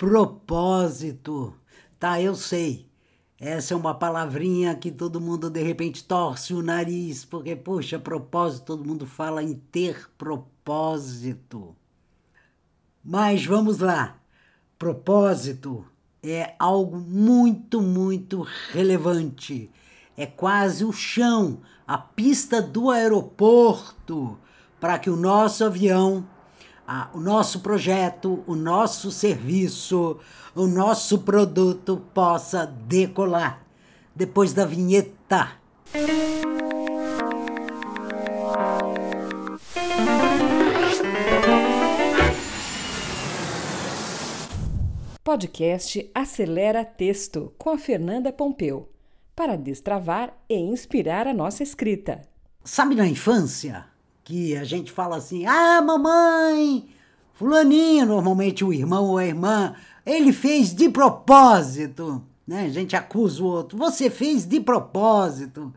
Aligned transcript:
propósito. 0.00 1.54
Tá, 1.98 2.18
eu 2.18 2.34
sei. 2.34 2.88
Essa 3.38 3.74
é 3.74 3.76
uma 3.76 3.94
palavrinha 3.94 4.74
que 4.74 4.90
todo 4.90 5.20
mundo 5.20 5.50
de 5.50 5.62
repente 5.62 6.02
torce 6.02 6.54
o 6.54 6.62
nariz, 6.62 7.26
porque, 7.26 7.54
poxa, 7.54 7.98
propósito, 7.98 8.64
todo 8.64 8.84
mundo 8.84 9.04
fala 9.04 9.42
em 9.42 9.52
ter 9.52 10.08
propósito. 10.16 11.76
Mas 13.04 13.44
vamos 13.44 13.78
lá. 13.78 14.18
Propósito 14.78 15.84
é 16.22 16.54
algo 16.58 16.96
muito, 16.96 17.82
muito 17.82 18.40
relevante. 18.72 19.70
É 20.16 20.24
quase 20.24 20.82
o 20.82 20.92
chão, 20.92 21.60
a 21.86 21.98
pista 21.98 22.62
do 22.62 22.90
aeroporto, 22.90 24.38
para 24.80 24.98
que 24.98 25.10
o 25.10 25.16
nosso 25.16 25.62
avião, 25.62 26.26
a, 26.90 27.08
o 27.14 27.20
nosso 27.20 27.60
projeto, 27.60 28.42
o 28.48 28.56
nosso 28.56 29.12
serviço, 29.12 30.18
o 30.56 30.66
nosso 30.66 31.20
produto 31.20 32.02
possa 32.12 32.66
decolar. 32.66 33.64
Depois 34.12 34.52
da 34.52 34.66
vinheta. 34.66 35.52
Podcast 45.22 46.10
Acelera 46.12 46.84
Texto 46.84 47.54
com 47.56 47.70
a 47.70 47.78
Fernanda 47.78 48.32
Pompeu 48.32 48.90
para 49.36 49.56
destravar 49.56 50.36
e 50.48 50.56
inspirar 50.56 51.28
a 51.28 51.32
nossa 51.32 51.62
escrita. 51.62 52.22
Sabe 52.64 52.96
na 52.96 53.06
infância 53.06 53.89
que 54.30 54.56
a 54.56 54.62
gente 54.62 54.92
fala 54.92 55.16
assim: 55.16 55.44
"Ah, 55.44 55.82
mamãe, 55.82 56.88
fulaninho, 57.34 58.06
normalmente 58.06 58.64
o 58.64 58.72
irmão 58.72 59.06
ou 59.06 59.18
a 59.18 59.26
irmã, 59.26 59.74
ele 60.06 60.32
fez 60.32 60.72
de 60.72 60.88
propósito", 60.88 62.22
né? 62.46 62.66
A 62.66 62.68
gente 62.68 62.94
acusa 62.94 63.42
o 63.42 63.46
outro: 63.46 63.76
"Você 63.76 64.08
fez 64.08 64.46
de 64.46 64.60
propósito". 64.60 65.74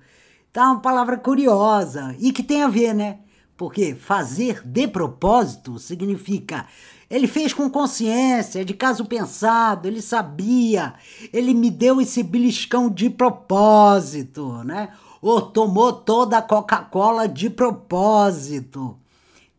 Tá 0.51 0.67
uma 0.67 0.79
palavra 0.79 1.17
curiosa 1.17 2.15
e 2.19 2.31
que 2.31 2.43
tem 2.43 2.61
a 2.61 2.67
ver, 2.67 2.93
né? 2.93 3.17
Porque 3.57 3.95
fazer 3.95 4.61
de 4.63 4.87
propósito 4.87 5.79
significa 5.79 6.67
ele 7.09 7.27
fez 7.27 7.53
com 7.53 7.69
consciência, 7.69 8.65
de 8.65 8.73
caso 8.73 9.05
pensado, 9.05 9.87
ele 9.87 10.01
sabia, 10.01 10.95
ele 11.31 11.53
me 11.53 11.69
deu 11.69 12.01
esse 12.01 12.23
beliscão 12.23 12.89
de 12.89 13.07
propósito, 13.07 14.63
né? 14.63 14.89
Ou 15.23 15.41
tomou 15.41 15.93
toda 15.93 16.37
a 16.37 16.41
Coca-Cola 16.41 17.27
de 17.27 17.49
propósito. 17.49 18.99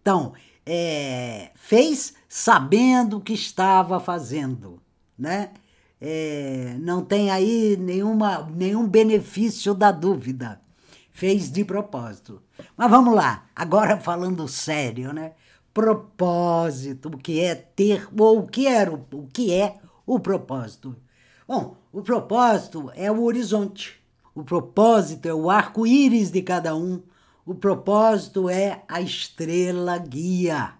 Então, 0.01 0.35
é, 0.65 1.51
fez 1.55 2.15
sabendo 2.29 3.17
o 3.17 3.21
que 3.21 3.33
estava 3.33 3.99
fazendo, 3.99 4.81
né? 5.19 5.51
É, 6.01 6.77
não 6.81 7.03
tem 7.03 7.31
aí 7.31 7.77
nenhuma, 7.79 8.47
nenhum 8.55 8.87
benefício 8.87 9.73
da 9.75 9.91
dúvida. 9.91 10.61
Fez 11.11 11.51
de 11.51 11.65
propósito. 11.65 12.43
Mas 12.77 12.91
vamos 12.91 13.15
lá, 13.15 13.47
agora 13.57 13.97
falando 13.97 14.47
sério, 14.47 15.13
né? 15.13 15.33
propósito, 15.75 17.09
o 17.09 17.19
que 17.19 17.41
é 17.41 17.57
ter, 17.57 18.09
ou 18.17 18.39
o 18.39 18.47
que, 18.47 18.69
era, 18.69 18.93
o 18.95 19.27
que 19.33 19.53
é 19.53 19.79
o 20.07 20.21
propósito. 20.21 20.95
Bom, 21.49 21.77
o 21.93 22.01
propósito 22.01 22.93
é 22.95 23.11
o 23.11 23.25
horizonte, 23.25 24.01
o 24.35 24.43
propósito 24.43 25.27
é 25.27 25.35
o 25.35 25.51
arco-íris 25.51 26.31
de 26.31 26.43
cada 26.43 26.75
um, 26.77 27.03
o 27.47 27.55
propósito 27.55 28.49
é 28.49 28.83
a 28.89 29.01
estrela 29.01 29.99
guia. 29.99 30.75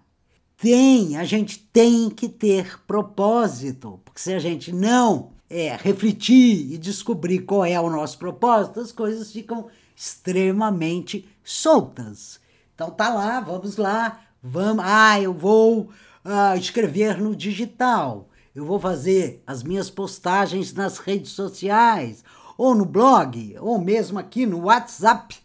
Tem, 0.57 1.17
a 1.17 1.23
gente 1.23 1.59
tem 1.59 2.09
que 2.09 2.27
ter 2.27 2.79
propósito, 2.85 3.99
porque 4.03 4.19
se 4.19 4.33
a 4.33 4.39
gente 4.39 4.71
não 4.71 5.31
é, 5.49 5.75
refletir 5.75 6.73
e 6.73 6.77
descobrir 6.77 7.39
qual 7.39 7.65
é 7.65 7.79
o 7.79 7.89
nosso 7.89 8.17
propósito, 8.17 8.79
as 8.79 8.91
coisas 8.91 9.31
ficam 9.31 9.67
extremamente 9.95 11.27
soltas. 11.43 12.39
Então 12.73 12.89
tá 12.89 13.13
lá, 13.13 13.39
vamos 13.39 13.77
lá, 13.77 14.25
Vamos, 14.47 14.85
ah, 14.87 15.19
eu 15.19 15.33
vou 15.33 15.89
ah, 16.23 16.55
escrever 16.55 17.17
no 17.17 17.35
digital, 17.35 18.29
eu 18.53 18.63
vou 18.63 18.79
fazer 18.79 19.41
as 19.47 19.63
minhas 19.63 19.89
postagens 19.89 20.71
nas 20.71 20.99
redes 20.99 21.31
sociais, 21.31 22.23
ou 22.57 22.73
no 22.75 22.85
blog, 22.85 23.55
ou 23.59 23.79
mesmo 23.79 24.19
aqui 24.19 24.45
no 24.45 24.65
WhatsApp, 24.65 25.35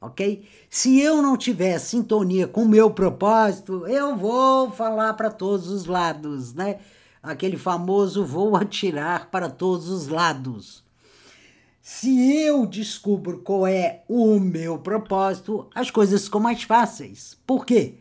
ok? 0.00 0.46
Se 0.68 1.00
eu 1.00 1.22
não 1.22 1.36
tiver 1.36 1.78
sintonia 1.78 2.46
com 2.46 2.62
o 2.62 2.68
meu 2.68 2.90
propósito, 2.90 3.86
eu 3.86 4.16
vou 4.16 4.70
falar 4.70 5.14
para 5.14 5.30
todos 5.30 5.68
os 5.68 5.86
lados, 5.86 6.54
né? 6.54 6.78
Aquele 7.22 7.56
famoso 7.56 8.24
vou 8.24 8.56
atirar 8.56 9.30
para 9.30 9.48
todos 9.48 9.88
os 9.88 10.08
lados. 10.08 10.82
Se 11.82 12.40
eu 12.42 12.66
descubro 12.66 13.38
qual 13.38 13.66
é 13.66 14.04
o 14.06 14.38
meu 14.38 14.78
propósito, 14.78 15.68
as 15.74 15.90
coisas 15.90 16.24
ficam 16.24 16.40
mais 16.40 16.62
fáceis. 16.62 17.36
Por 17.46 17.66
quê? 17.66 17.94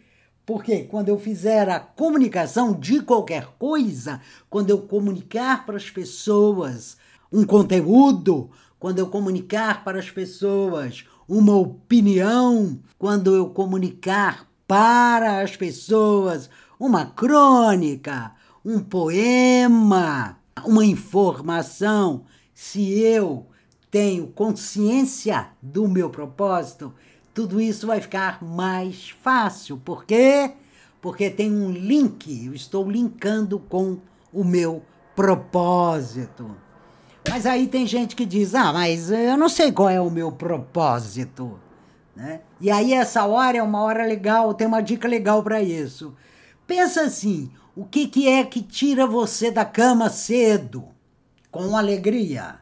Porque 0.45 0.83
quando 0.83 1.09
eu 1.09 1.17
fizer 1.17 1.69
a 1.69 1.79
comunicação 1.79 2.73
de 2.73 3.01
qualquer 3.01 3.47
coisa, 3.57 4.21
quando 4.49 4.69
eu 4.69 4.79
comunicar 4.79 5.65
para 5.65 5.77
as 5.77 5.89
pessoas 5.89 6.97
um 7.31 7.45
conteúdo, 7.45 8.49
quando 8.79 8.99
eu 8.99 9.07
comunicar 9.07 9.83
para 9.83 9.99
as 9.99 10.09
pessoas 10.09 11.05
uma 11.27 11.55
opinião, 11.55 12.79
quando 12.97 13.35
eu 13.35 13.49
comunicar 13.49 14.47
para 14.67 15.41
as 15.41 15.55
pessoas 15.55 16.49
uma 16.79 17.05
crônica, 17.05 18.33
um 18.63 18.79
poema, 18.79 20.37
uma 20.65 20.85
informação, 20.85 22.23
se 22.53 22.99
eu 22.99 23.47
tenho 23.91 24.27
consciência 24.27 25.49
do 25.61 25.87
meu 25.87 26.09
propósito, 26.09 26.93
tudo 27.33 27.61
isso 27.61 27.87
vai 27.87 28.01
ficar 28.01 28.43
mais 28.43 29.09
fácil. 29.21 29.77
Por 29.77 30.05
quê? 30.05 30.53
Porque 31.01 31.29
tem 31.29 31.51
um 31.51 31.71
link, 31.71 32.45
eu 32.45 32.53
estou 32.53 32.89
linkando 32.89 33.59
com 33.59 33.97
o 34.33 34.43
meu 34.43 34.83
propósito. 35.15 36.55
Mas 37.29 37.45
aí 37.45 37.67
tem 37.67 37.85
gente 37.85 38.15
que 38.15 38.25
diz: 38.25 38.55
ah, 38.55 38.73
mas 38.73 39.11
eu 39.11 39.37
não 39.37 39.49
sei 39.49 39.71
qual 39.71 39.89
é 39.89 40.01
o 40.01 40.09
meu 40.09 40.31
propósito. 40.31 41.59
Né? 42.15 42.41
E 42.59 42.69
aí, 42.69 42.93
essa 42.93 43.25
hora 43.25 43.57
é 43.57 43.63
uma 43.63 43.81
hora 43.81 44.05
legal, 44.05 44.53
tem 44.53 44.67
uma 44.67 44.81
dica 44.81 45.07
legal 45.07 45.41
para 45.43 45.61
isso. 45.61 46.15
Pensa 46.67 47.01
assim: 47.01 47.51
o 47.75 47.85
que, 47.85 48.07
que 48.07 48.27
é 48.27 48.43
que 48.43 48.61
tira 48.61 49.07
você 49.07 49.51
da 49.51 49.63
cama 49.63 50.09
cedo, 50.09 50.85
com 51.51 51.77
alegria? 51.77 52.59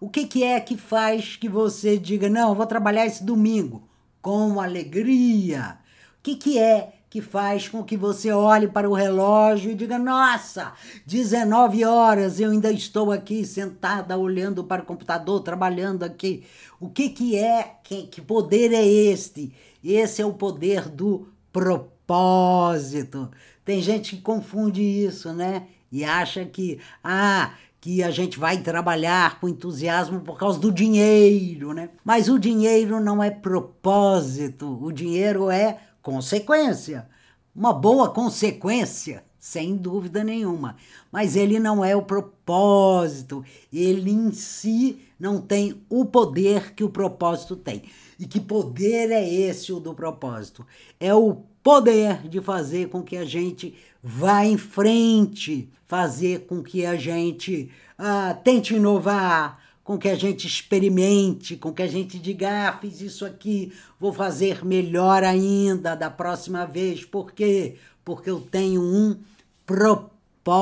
O 0.00 0.08
que, 0.08 0.26
que 0.26 0.44
é 0.44 0.60
que 0.60 0.76
faz 0.76 1.36
que 1.36 1.48
você 1.48 1.98
diga: 1.98 2.28
não, 2.28 2.54
vou 2.54 2.66
trabalhar 2.66 3.06
esse 3.06 3.24
domingo? 3.24 3.86
com 4.26 4.60
alegria. 4.60 5.78
O 6.18 6.22
que, 6.24 6.34
que 6.34 6.58
é 6.58 6.94
que 7.08 7.20
faz 7.20 7.68
com 7.68 7.84
que 7.84 7.96
você 7.96 8.30
olhe 8.32 8.66
para 8.66 8.88
o 8.88 8.94
relógio 8.94 9.70
e 9.70 9.74
diga: 9.74 9.98
Nossa, 9.98 10.72
19 11.06 11.84
horas 11.84 12.40
eu 12.40 12.50
ainda 12.50 12.70
estou 12.70 13.12
aqui 13.12 13.44
sentada 13.44 14.18
olhando 14.18 14.64
para 14.64 14.82
o 14.82 14.86
computador, 14.86 15.40
trabalhando 15.40 16.02
aqui. 16.02 16.44
O 16.80 16.88
que, 16.88 17.08
que 17.08 17.36
é? 17.36 17.76
Que, 17.82 18.02
que 18.02 18.20
poder 18.20 18.72
é 18.72 18.84
este? 18.84 19.52
Esse 19.82 20.20
é 20.20 20.26
o 20.26 20.34
poder 20.34 20.88
do 20.88 21.28
propósito. 21.52 23.30
Tem 23.64 23.80
gente 23.80 24.16
que 24.16 24.22
confunde 24.22 24.82
isso, 24.82 25.32
né? 25.32 25.66
E 25.90 26.04
acha 26.04 26.44
que, 26.44 26.78
ah, 27.02 27.52
que 27.80 28.02
a 28.02 28.10
gente 28.10 28.38
vai 28.38 28.58
trabalhar 28.58 29.40
com 29.40 29.48
entusiasmo 29.48 30.20
por 30.20 30.36
causa 30.36 30.58
do 30.58 30.72
dinheiro, 30.72 31.72
né? 31.72 31.90
Mas 32.04 32.28
o 32.28 32.38
dinheiro 32.38 33.00
não 33.00 33.22
é 33.22 33.30
propósito, 33.30 34.78
o 34.82 34.92
dinheiro 34.92 35.50
é 35.50 35.78
consequência. 36.06 37.08
Uma 37.52 37.72
boa 37.72 38.08
consequência, 38.08 39.24
sem 39.40 39.76
dúvida 39.76 40.22
nenhuma. 40.22 40.76
Mas 41.10 41.34
ele 41.34 41.58
não 41.58 41.84
é 41.84 41.96
o 41.96 42.02
propósito, 42.02 43.44
ele 43.72 44.12
em 44.12 44.30
si 44.30 45.00
não 45.18 45.40
tem 45.40 45.82
o 45.90 46.04
poder 46.04 46.74
que 46.74 46.84
o 46.84 46.88
propósito 46.88 47.56
tem. 47.56 47.82
E 48.20 48.24
que 48.24 48.38
poder 48.38 49.10
é 49.10 49.28
esse 49.28 49.72
o 49.72 49.80
do 49.80 49.92
propósito? 49.94 50.64
É 51.00 51.12
o 51.12 51.38
poder 51.60 52.28
de 52.28 52.40
fazer 52.40 52.88
com 52.88 53.02
que 53.02 53.16
a 53.16 53.24
gente 53.24 53.74
vá 54.00 54.44
em 54.44 54.56
frente, 54.56 55.68
fazer 55.88 56.46
com 56.46 56.62
que 56.62 56.86
a 56.86 56.94
gente 56.94 57.68
ah, 57.98 58.38
tente 58.44 58.76
inovar, 58.76 59.58
com 59.86 59.96
que 59.96 60.08
a 60.08 60.14
gente 60.14 60.46
experimente, 60.46 61.56
com 61.56 61.72
que 61.72 61.80
a 61.82 61.86
gente 61.86 62.18
diga, 62.18 62.68
ah, 62.68 62.72
fiz 62.72 63.00
isso 63.00 63.24
aqui, 63.24 63.72
vou 63.98 64.12
fazer 64.12 64.62
melhor 64.62 65.24
ainda 65.24 65.94
da 65.94 66.10
próxima 66.10 66.66
vez. 66.66 67.04
Por 67.04 67.32
quê? 67.32 67.76
Porque 68.04 68.28
eu 68.28 68.40
tenho 68.40 68.82
um 68.82 69.16
propósito, 69.64 70.52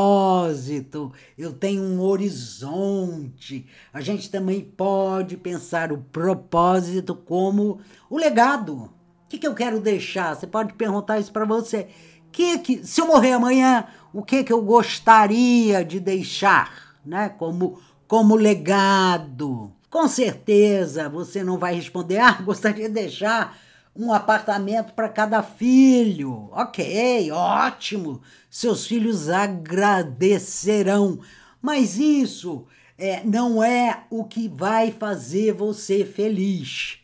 eu 1.36 1.52
tenho 1.52 1.82
um 1.82 2.00
horizonte. 2.00 3.66
A 3.92 4.00
gente 4.00 4.30
também 4.30 4.60
pode 4.60 5.36
pensar 5.36 5.90
o 5.90 5.98
propósito 5.98 7.16
como 7.16 7.80
o 8.08 8.16
legado 8.16 8.92
que, 9.34 9.38
que 9.38 9.46
eu 9.46 9.54
quero 9.54 9.80
deixar? 9.80 10.34
Você 10.34 10.46
pode 10.46 10.74
perguntar 10.74 11.18
isso 11.18 11.32
para 11.32 11.44
você. 11.44 11.88
O 12.28 12.30
que 12.30 12.58
que, 12.58 12.86
se 12.86 13.00
eu 13.00 13.06
morrer 13.06 13.32
amanhã, 13.32 13.86
o 14.12 14.22
que 14.22 14.44
que 14.44 14.52
eu 14.52 14.62
gostaria 14.62 15.84
de 15.84 16.00
deixar, 16.00 16.96
né? 17.04 17.28
Como, 17.28 17.80
como 18.06 18.36
legado. 18.36 19.72
Com 19.90 20.08
certeza 20.08 21.08
você 21.08 21.44
não 21.44 21.58
vai 21.58 21.74
responder, 21.74 22.18
ah, 22.18 22.40
gostaria 22.42 22.88
de 22.88 22.94
deixar 22.94 23.56
um 23.96 24.12
apartamento 24.12 24.92
para 24.92 25.08
cada 25.08 25.42
filho. 25.42 26.48
Ok, 26.52 27.30
ótimo. 27.30 28.20
Seus 28.50 28.86
filhos 28.86 29.28
agradecerão. 29.28 31.20
Mas 31.62 31.96
isso 31.96 32.66
é, 32.98 33.22
não 33.24 33.62
é 33.62 34.04
o 34.10 34.24
que 34.24 34.48
vai 34.48 34.90
fazer 34.90 35.52
você 35.52 36.04
feliz. 36.04 36.98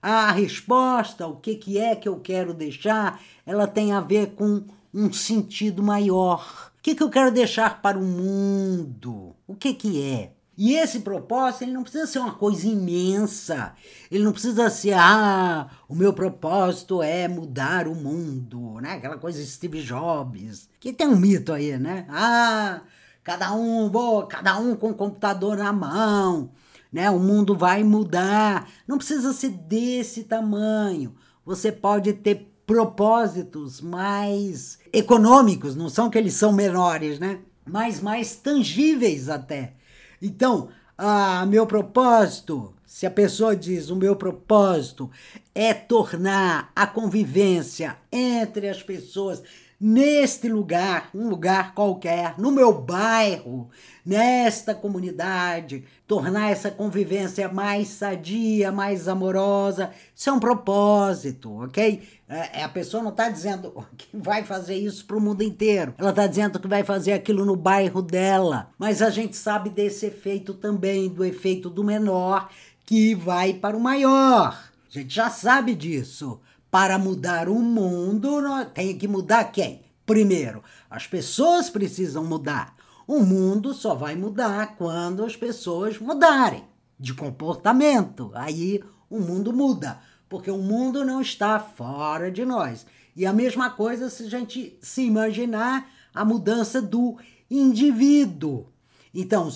A 0.00 0.30
resposta, 0.30 1.26
o 1.26 1.36
que, 1.36 1.56
que 1.56 1.78
é 1.78 1.96
que 1.96 2.08
eu 2.08 2.20
quero 2.20 2.54
deixar, 2.54 3.20
ela 3.44 3.66
tem 3.66 3.92
a 3.92 4.00
ver 4.00 4.34
com 4.36 4.64
um 4.94 5.12
sentido 5.12 5.82
maior. 5.82 6.70
O 6.78 6.82
que, 6.82 6.94
que 6.94 7.02
eu 7.02 7.10
quero 7.10 7.32
deixar 7.32 7.82
para 7.82 7.98
o 7.98 8.02
mundo? 8.02 9.34
O 9.46 9.56
que, 9.56 9.74
que 9.74 10.00
é? 10.00 10.35
E 10.58 10.74
esse 10.74 11.00
propósito, 11.00 11.64
ele 11.64 11.72
não 11.72 11.82
precisa 11.82 12.06
ser 12.06 12.18
uma 12.18 12.32
coisa 12.32 12.66
imensa. 12.66 13.74
Ele 14.10 14.24
não 14.24 14.32
precisa 14.32 14.70
ser, 14.70 14.94
ah, 14.94 15.68
o 15.86 15.94
meu 15.94 16.14
propósito 16.14 17.02
é 17.02 17.28
mudar 17.28 17.86
o 17.86 17.94
mundo, 17.94 18.80
né? 18.80 18.94
Aquela 18.94 19.18
coisa 19.18 19.38
de 19.38 19.46
Steve 19.46 19.82
Jobs. 19.82 20.68
Que 20.80 20.94
tem 20.94 21.06
um 21.06 21.16
mito 21.16 21.52
aí, 21.52 21.76
né? 21.78 22.06
Ah, 22.08 22.80
cada 23.22 23.52
um, 23.52 23.90
vou, 23.90 24.26
cada 24.26 24.58
um 24.58 24.74
com 24.74 24.90
o 24.90 24.94
computador 24.94 25.58
na 25.58 25.74
mão, 25.74 26.50
né? 26.90 27.10
O 27.10 27.18
mundo 27.18 27.54
vai 27.54 27.84
mudar. 27.84 28.66
Não 28.88 28.96
precisa 28.96 29.34
ser 29.34 29.50
desse 29.50 30.24
tamanho. 30.24 31.14
Você 31.44 31.70
pode 31.70 32.14
ter 32.14 32.50
propósitos 32.66 33.80
mais 33.82 34.78
econômicos, 34.90 35.76
não 35.76 35.88
são 35.88 36.08
que 36.08 36.16
eles 36.16 36.34
são 36.34 36.50
menores, 36.50 37.18
né? 37.18 37.40
Mas 37.64 38.00
mais 38.00 38.36
tangíveis 38.36 39.28
até 39.28 39.74
então, 40.20 40.68
ah, 40.96 41.44
meu 41.46 41.66
propósito, 41.66 42.72
se 42.86 43.04
a 43.04 43.10
pessoa 43.10 43.54
diz 43.54 43.90
o 43.90 43.96
meu 43.96 44.16
propósito 44.16 45.10
é 45.54 45.74
tornar 45.74 46.72
a 46.74 46.86
convivência 46.86 47.96
entre 48.10 48.68
as 48.68 48.82
pessoas 48.82 49.42
neste 49.80 50.48
lugar, 50.48 51.10
um 51.14 51.28
lugar 51.28 51.74
qualquer, 51.74 52.34
no 52.38 52.50
meu 52.50 52.72
bairro, 52.72 53.68
nesta 54.04 54.74
comunidade, 54.74 55.84
tornar 56.06 56.50
essa 56.50 56.70
convivência 56.70 57.48
mais 57.48 57.88
sadia, 57.88 58.72
mais 58.72 59.08
amorosa. 59.08 59.90
Isso 60.14 60.30
é 60.30 60.32
um 60.32 60.40
propósito, 60.40 61.62
ok? 61.62 62.02
É, 62.28 62.60
é 62.60 62.64
a 62.64 62.68
pessoa 62.68 63.02
não 63.02 63.10
está 63.10 63.28
dizendo 63.28 63.84
que 63.96 64.08
vai 64.16 64.44
fazer 64.44 64.76
isso 64.76 65.04
para 65.04 65.16
o 65.16 65.20
mundo 65.20 65.42
inteiro. 65.42 65.94
Ela 65.98 66.10
está 66.10 66.26
dizendo 66.26 66.58
que 66.58 66.68
vai 66.68 66.82
fazer 66.82 67.12
aquilo 67.12 67.44
no 67.44 67.56
bairro 67.56 68.00
dela. 68.00 68.70
Mas 68.78 69.02
a 69.02 69.10
gente 69.10 69.36
sabe 69.36 69.68
desse 69.68 70.06
efeito 70.06 70.54
também, 70.54 71.08
do 71.08 71.24
efeito 71.24 71.68
do 71.68 71.84
menor 71.84 72.48
que 72.86 73.14
vai 73.14 73.52
para 73.52 73.76
o 73.76 73.80
maior. 73.80 74.56
A 74.88 74.98
gente 74.98 75.12
já 75.12 75.28
sabe 75.28 75.74
disso. 75.74 76.40
Para 76.78 76.98
mudar 76.98 77.48
o 77.48 77.54
mundo, 77.54 78.38
tem 78.74 78.98
que 78.98 79.08
mudar 79.08 79.44
quem? 79.44 79.80
Primeiro, 80.04 80.62
as 80.90 81.06
pessoas 81.06 81.70
precisam 81.70 82.22
mudar. 82.22 82.76
O 83.06 83.20
mundo 83.20 83.72
só 83.72 83.94
vai 83.94 84.14
mudar 84.14 84.76
quando 84.76 85.24
as 85.24 85.34
pessoas 85.34 85.98
mudarem 85.98 86.64
de 87.00 87.14
comportamento. 87.14 88.30
Aí 88.34 88.84
o 89.08 89.18
mundo 89.18 89.54
muda, 89.54 89.98
porque 90.28 90.50
o 90.50 90.58
mundo 90.58 91.02
não 91.02 91.22
está 91.22 91.58
fora 91.58 92.30
de 92.30 92.44
nós. 92.44 92.84
E 93.16 93.24
a 93.24 93.32
mesma 93.32 93.70
coisa 93.70 94.10
se 94.10 94.24
a 94.24 94.28
gente 94.28 94.78
se 94.82 95.00
imaginar 95.00 95.88
a 96.14 96.26
mudança 96.26 96.82
do 96.82 97.16
indivíduo. 97.50 98.66
Então, 99.14 99.48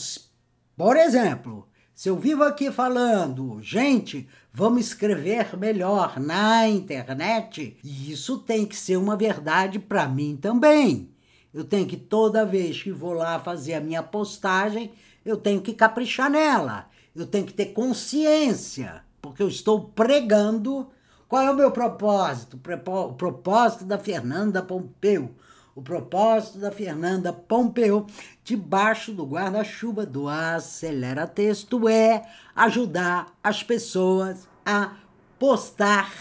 por 0.74 0.96
exemplo, 0.96 1.68
se 2.00 2.08
eu 2.08 2.16
vivo 2.16 2.42
aqui 2.42 2.72
falando, 2.72 3.60
gente, 3.60 4.26
vamos 4.50 4.86
escrever 4.86 5.54
melhor 5.58 6.18
na 6.18 6.66
internet, 6.66 7.76
isso 7.84 8.38
tem 8.38 8.64
que 8.64 8.74
ser 8.74 8.96
uma 8.96 9.18
verdade 9.18 9.78
para 9.78 10.08
mim 10.08 10.34
também. 10.40 11.10
Eu 11.52 11.62
tenho 11.62 11.86
que 11.86 11.98
toda 11.98 12.46
vez 12.46 12.82
que 12.82 12.90
vou 12.90 13.12
lá 13.12 13.38
fazer 13.38 13.74
a 13.74 13.82
minha 13.82 14.02
postagem, 14.02 14.92
eu 15.26 15.36
tenho 15.36 15.60
que 15.60 15.74
caprichar 15.74 16.30
nela. 16.30 16.88
Eu 17.14 17.26
tenho 17.26 17.44
que 17.44 17.52
ter 17.52 17.66
consciência, 17.66 19.04
porque 19.20 19.42
eu 19.42 19.48
estou 19.48 19.90
pregando. 19.90 20.88
Qual 21.28 21.42
é 21.42 21.50
o 21.50 21.54
meu 21.54 21.70
propósito? 21.70 22.58
O 22.86 23.12
propósito 23.12 23.84
da 23.84 23.98
Fernanda 23.98 24.62
Pompeu. 24.62 25.34
O 25.74 25.82
propósito 25.82 26.58
da 26.58 26.70
Fernanda 26.70 27.32
Pompeu, 27.32 28.06
debaixo 28.42 29.12
do 29.12 29.24
guarda-chuva 29.24 30.04
do 30.04 30.28
Acelera 30.28 31.26
Texto, 31.26 31.88
é 31.88 32.26
ajudar 32.56 33.28
as 33.42 33.62
pessoas 33.62 34.48
a 34.66 34.96
postar 35.38 36.12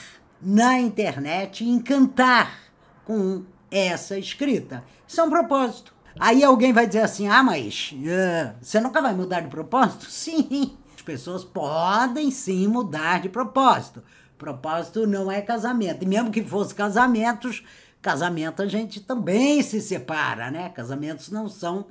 na 0.41 0.79
internet 0.79 1.63
e 1.63 1.69
encantar 1.69 2.71
com 3.03 3.43
essa 3.71 4.17
escrita. 4.17 4.83
Isso 5.07 5.19
é 5.19 5.23
um 5.23 5.29
propósito. 5.29 5.93
Aí 6.19 6.43
alguém 6.43 6.71
vai 6.71 6.85
dizer 6.85 7.01
assim: 7.01 7.27
ah, 7.27 7.43
mas 7.43 7.93
uh, 7.93 8.55
você 8.61 8.79
nunca 8.79 9.01
vai 9.01 9.13
mudar 9.13 9.41
de 9.41 9.47
propósito? 9.47 10.05
Sim, 10.11 10.77
as 10.95 11.01
pessoas 11.01 11.43
podem 11.43 12.29
sim 12.29 12.67
mudar 12.67 13.21
de 13.21 13.29
propósito. 13.29 14.03
Propósito 14.37 15.05
não 15.07 15.31
é 15.31 15.41
casamento. 15.41 16.03
E 16.03 16.07
mesmo 16.07 16.31
que 16.31 16.43
fosse 16.43 16.73
casamentos, 16.73 17.63
casamento 18.01 18.61
a 18.61 18.67
gente 18.67 19.01
também 19.01 19.61
se 19.61 19.81
separa, 19.81 20.49
né? 20.49 20.69
Casamentos 20.69 21.29
não 21.29 21.47
são, 21.47 21.87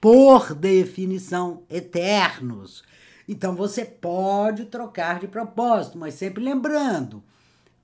por 0.00 0.54
definição, 0.54 1.62
eternos. 1.70 2.82
Então 3.28 3.54
você 3.54 3.84
pode 3.84 4.66
trocar 4.66 5.20
de 5.20 5.28
propósito, 5.28 5.98
mas 5.98 6.14
sempre 6.14 6.42
lembrando 6.42 7.22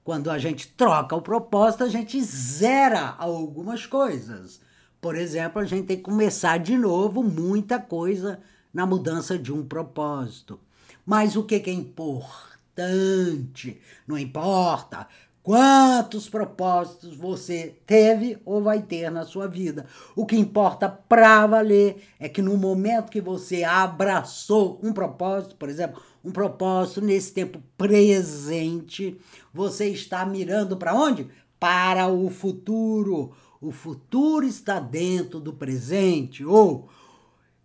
quando 0.02 0.30
a 0.30 0.38
gente 0.38 0.68
troca 0.68 1.14
o 1.14 1.22
propósito, 1.22 1.84
a 1.84 1.88
gente 1.88 2.20
zera 2.22 3.14
algumas 3.18 3.86
coisas. 3.86 4.60
Por 5.00 5.14
exemplo, 5.14 5.60
a 5.60 5.64
gente 5.64 5.86
tem 5.86 5.96
que 5.96 6.02
começar 6.02 6.58
de 6.58 6.76
novo 6.76 7.22
muita 7.22 7.78
coisa 7.78 8.40
na 8.72 8.84
mudança 8.84 9.38
de 9.38 9.52
um 9.52 9.64
propósito. 9.64 10.58
Mas 11.06 11.36
o 11.36 11.44
que 11.44 11.54
é 11.54 11.72
importante? 11.72 13.80
Não 14.06 14.18
importa 14.18 15.06
quantos 15.42 16.28
propósitos 16.28 17.16
você 17.16 17.75
teve 17.87 18.38
ou 18.44 18.62
vai 18.62 18.82
ter 18.82 19.10
na 19.10 19.25
sua 19.25 19.46
vida. 19.46 19.87
O 20.14 20.26
que 20.26 20.37
importa 20.37 20.88
para 20.88 21.46
valer 21.46 22.02
é 22.19 22.28
que 22.28 22.42
no 22.42 22.56
momento 22.56 23.10
que 23.10 23.20
você 23.20 23.64
abraçou 23.64 24.79
um 24.82 24.93
propósito, 24.93 25.56
por 25.56 25.69
exemplo, 25.69 26.03
um 26.24 26.31
propósito 26.31 27.00
nesse 27.00 27.32
tempo 27.32 27.62
presente, 27.76 29.19
você 29.53 29.88
está 29.88 30.24
mirando 30.26 30.76
para 30.76 30.94
onde? 30.94 31.29
Para 31.58 32.08
o 32.08 32.29
futuro. 32.29 33.32
O 33.60 33.72
futuro 33.72 34.46
está 34.46 34.79
dentro 34.79 35.41
do 35.41 35.53
presente. 35.53 36.44
Ou 36.44 36.88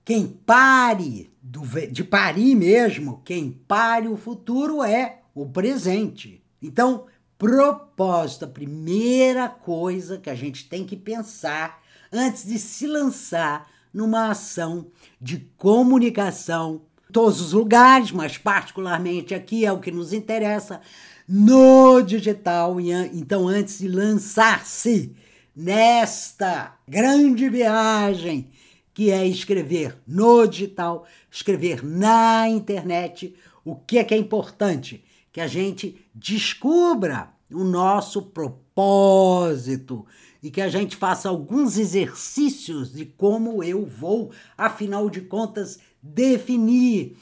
quem 0.04 0.28
pare 0.28 1.32
do, 1.42 1.62
de 1.92 2.04
parir 2.04 2.56
mesmo, 2.56 3.22
quem 3.26 3.52
pare 3.52 4.08
o 4.08 4.18
futuro 4.18 4.84
é 4.84 5.22
o 5.34 5.46
presente. 5.46 6.42
Então, 6.62 7.06
propósito, 7.38 8.46
a 8.46 8.50
primeira 8.50 9.48
coisa 9.48 10.18
que 10.18 10.30
a 10.30 10.36
gente 10.36 10.68
tem 10.68 10.86
que 10.86 10.96
pensar 10.96 11.82
antes 12.12 12.46
de 12.46 12.58
se 12.60 12.88
lançar 12.88 13.70
numa 13.94 14.30
ação 14.30 14.88
de 15.22 15.40
comunicação 15.58 16.82
todos 17.14 17.40
os 17.40 17.54
lugares, 17.54 18.12
mas 18.12 18.38
particularmente 18.38 19.34
aqui 19.34 19.66
é 19.66 19.72
o 19.72 19.80
que 19.80 19.92
nos 19.92 20.12
interessa, 20.12 20.82
no 21.26 22.02
digital. 22.02 22.78
Então, 22.82 23.48
antes 23.48 23.80
de 23.80 23.88
lançar-se 23.88 25.16
nesta 25.56 26.78
grande 26.86 27.48
viagem 27.48 28.50
que 28.94 29.12
é 29.12 29.26
escrever 29.26 29.98
no 30.06 30.46
digital, 30.46 31.06
escrever 31.32 31.86
na 31.86 32.50
internet, 32.50 33.34
o 33.64 33.76
que 33.76 33.98
é 33.98 34.04
que 34.04 34.14
é 34.14 34.18
importante? 34.18 35.05
Que 35.36 35.42
a 35.42 35.48
gente 35.48 36.08
descubra 36.16 37.30
o 37.52 37.66
nosso 37.66 38.22
propósito 38.22 40.06
e 40.42 40.50
que 40.50 40.62
a 40.62 40.70
gente 40.70 40.96
faça 40.96 41.28
alguns 41.28 41.78
exercícios 41.78 42.94
de 42.94 43.06
como 43.06 43.62
eu 43.62 43.86
vou, 43.86 44.32
afinal 44.58 45.10
de 45.10 45.20
contas, 45.20 45.78
definir 46.02 47.18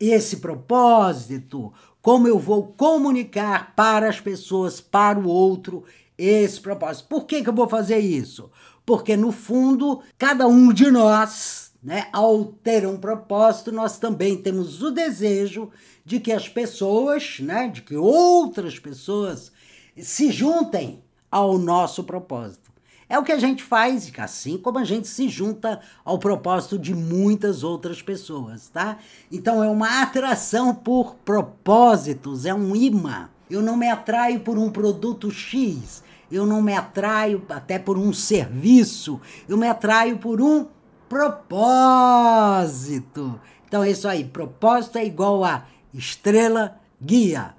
esse 0.00 0.38
propósito, 0.38 1.70
como 2.00 2.26
eu 2.26 2.38
vou 2.38 2.68
comunicar 2.68 3.76
para 3.76 4.08
as 4.08 4.18
pessoas, 4.18 4.80
para 4.80 5.18
o 5.18 5.28
outro, 5.28 5.84
esse 6.16 6.58
propósito. 6.58 7.06
Por 7.06 7.26
que, 7.26 7.42
que 7.42 7.50
eu 7.50 7.54
vou 7.54 7.68
fazer 7.68 7.98
isso? 7.98 8.50
Porque, 8.86 9.14
no 9.14 9.30
fundo, 9.30 10.00
cada 10.16 10.48
um 10.48 10.72
de 10.72 10.90
nós, 10.90 11.71
né, 11.82 12.06
ao 12.12 12.44
ter 12.44 12.86
um 12.86 12.96
propósito, 12.96 13.72
nós 13.72 13.98
também 13.98 14.36
temos 14.36 14.82
o 14.82 14.90
desejo 14.90 15.70
de 16.04 16.20
que 16.20 16.30
as 16.30 16.48
pessoas, 16.48 17.40
né, 17.40 17.68
de 17.68 17.82
que 17.82 17.96
outras 17.96 18.78
pessoas 18.78 19.50
se 19.96 20.30
juntem 20.30 21.02
ao 21.30 21.58
nosso 21.58 22.04
propósito. 22.04 22.70
É 23.08 23.18
o 23.18 23.24
que 23.24 23.32
a 23.32 23.38
gente 23.38 23.62
faz, 23.62 24.10
assim 24.16 24.56
como 24.56 24.78
a 24.78 24.84
gente 24.84 25.06
se 25.06 25.28
junta 25.28 25.80
ao 26.02 26.18
propósito 26.18 26.78
de 26.78 26.94
muitas 26.94 27.62
outras 27.62 28.00
pessoas, 28.00 28.70
tá? 28.70 28.96
Então 29.30 29.62
é 29.62 29.68
uma 29.68 30.00
atração 30.02 30.74
por 30.74 31.16
propósitos, 31.16 32.46
é 32.46 32.54
um 32.54 32.74
imã. 32.74 33.28
Eu 33.50 33.60
não 33.60 33.76
me 33.76 33.86
atraio 33.86 34.40
por 34.40 34.56
um 34.56 34.70
produto 34.70 35.30
X, 35.30 36.02
eu 36.30 36.46
não 36.46 36.62
me 36.62 36.74
atraio 36.74 37.44
até 37.50 37.78
por 37.78 37.98
um 37.98 38.14
serviço, 38.14 39.20
eu 39.46 39.58
me 39.58 39.68
atraio 39.68 40.16
por 40.16 40.40
um 40.40 40.66
propósito. 41.12 42.98
Então 43.68 43.84
é 43.84 43.90
isso 43.90 44.08
aí, 44.08 44.24
propósito 44.24 44.96
é 44.96 45.04
igual 45.04 45.44
a 45.44 45.66
estrela 45.92 46.80
guia. 47.00 47.54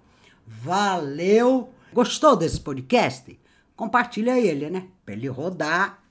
Valeu! 0.48 1.69
Gostou 1.93 2.36
desse 2.36 2.60
podcast? 2.60 3.39
Compartilha 3.75 4.39
ele, 4.39 4.72
né? 4.72 4.88
Para 5.05 5.13
ele 5.13 5.27
rodar. 5.27 6.01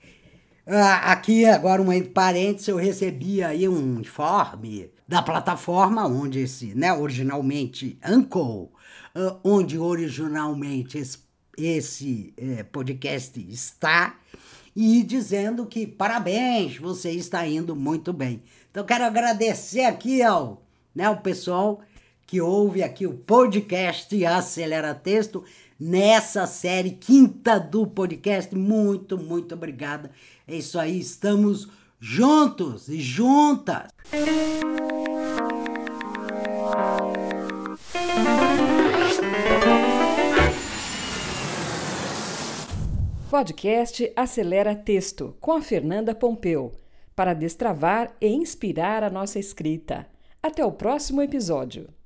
Ah, 0.65 1.11
aqui, 1.11 1.45
agora, 1.45 1.83
um 1.83 2.05
parênteses, 2.05 2.69
eu 2.69 2.77
recebi 2.77 3.43
aí 3.43 3.69
um 3.69 3.99
informe 3.99 4.93
da 5.09 5.21
plataforma 5.21 6.07
onde 6.07 6.39
esse, 6.39 6.73
né, 6.77 6.93
originalmente, 6.93 7.99
Uncle, 8.09 8.71
uh, 9.17 9.41
onde 9.43 9.77
originalmente 9.77 10.99
esse, 10.99 11.19
esse 11.59 12.33
eh, 12.37 12.63
podcast 12.63 13.45
está, 13.51 14.15
e 14.75 15.03
dizendo 15.03 15.67
que 15.67 15.87
parabéns, 15.87 16.79
você 16.79 17.11
está 17.11 17.47
indo 17.47 17.77
muito 17.77 18.13
bem. 18.13 18.43
Então, 18.71 18.85
quero 18.85 19.05
agradecer 19.05 19.85
aqui 19.85 20.23
ao, 20.23 20.63
né, 20.95 21.05
ao 21.05 21.19
pessoal 21.19 21.81
que 22.27 22.41
ouve 22.41 22.83
aqui 22.83 23.07
o 23.07 23.13
podcast 23.13 24.25
Acelera 24.25 24.95
Texto 24.95 25.45
nessa 25.79 26.47
série 26.47 26.93
quinta 26.93 27.59
do 27.59 27.87
podcast. 27.87 28.55
Muito, 28.55 29.19
muito 29.19 29.55
obrigada. 29.55 30.11
É 30.49 30.57
isso 30.57 30.79
aí, 30.79 30.99
estamos 30.99 31.69
juntos 32.01 32.89
e 32.89 33.01
juntas. 33.01 33.89
Podcast 43.33 44.13
Acelera 44.15 44.77
Texto 44.77 45.35
com 45.41 45.53
a 45.53 45.63
Fernanda 45.63 46.15
Pompeu 46.15 46.71
para 47.17 47.33
destravar 47.33 48.15
e 48.21 48.29
inspirar 48.29 49.03
a 49.03 49.09
nossa 49.09 49.39
escrita. 49.39 50.07
Até 50.43 50.63
o 50.63 50.71
próximo 50.71 51.23
episódio. 51.23 51.89